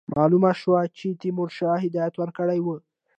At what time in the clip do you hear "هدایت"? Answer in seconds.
1.85-2.13